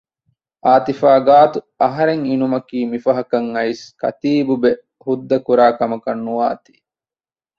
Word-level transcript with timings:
އާތިފާ 0.65 1.09
ގާތު 1.27 1.59
އަހަރެން 1.81 2.23
އިނުމީ 2.29 2.79
މި 2.91 2.97
ފަހަކަށް 3.05 3.49
އައިސް 3.55 3.85
ކަތީބުބެ 4.01 4.71
ހުއްދަކުރާ 5.05 5.65
ކަމަކަށް 5.79 6.23
ނުވާތީ 6.25 6.73